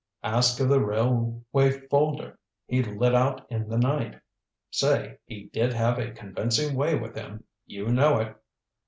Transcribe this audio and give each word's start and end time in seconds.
"Ask 0.23 0.59
of 0.59 0.67
the 0.67 0.79
railway 0.83 1.69
folder. 1.87 2.39
He 2.65 2.81
lit 2.81 3.13
out 3.13 3.45
in 3.51 3.69
the 3.69 3.77
night. 3.77 4.19
Say 4.71 5.19
he 5.27 5.51
did 5.53 5.73
have 5.73 5.99
a 5.99 6.09
convincing 6.09 6.75
way 6.75 6.95
with 6.95 7.13
him 7.15 7.43
you 7.67 7.87
know 7.89 8.17
it." 8.21 8.35